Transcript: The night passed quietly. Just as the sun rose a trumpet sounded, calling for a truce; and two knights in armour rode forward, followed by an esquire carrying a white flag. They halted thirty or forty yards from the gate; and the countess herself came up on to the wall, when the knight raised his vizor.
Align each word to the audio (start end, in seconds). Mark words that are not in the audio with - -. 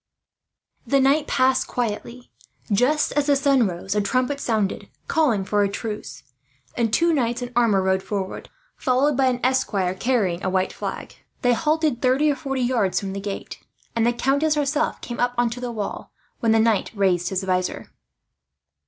The 0.87 0.99
night 0.99 1.27
passed 1.27 1.67
quietly. 1.67 2.31
Just 2.71 3.11
as 3.11 3.27
the 3.27 3.35
sun 3.35 3.67
rose 3.67 3.93
a 3.93 4.01
trumpet 4.01 4.39
sounded, 4.39 4.89
calling 5.07 5.45
for 5.45 5.61
a 5.61 5.69
truce; 5.69 6.23
and 6.75 6.91
two 6.91 7.13
knights 7.13 7.43
in 7.43 7.51
armour 7.55 7.83
rode 7.83 8.01
forward, 8.01 8.49
followed 8.75 9.15
by 9.15 9.27
an 9.27 9.39
esquire 9.43 9.93
carrying 9.93 10.43
a 10.43 10.49
white 10.49 10.73
flag. 10.73 11.17
They 11.43 11.53
halted 11.53 12.01
thirty 12.01 12.31
or 12.31 12.35
forty 12.35 12.63
yards 12.63 12.99
from 12.99 13.13
the 13.13 13.21
gate; 13.21 13.59
and 13.95 14.03
the 14.03 14.11
countess 14.11 14.55
herself 14.55 14.99
came 15.01 15.19
up 15.19 15.35
on 15.37 15.51
to 15.51 15.59
the 15.59 15.71
wall, 15.71 16.11
when 16.39 16.51
the 16.51 16.57
knight 16.59 16.89
raised 16.95 17.29
his 17.29 17.43
vizor. 17.43 17.89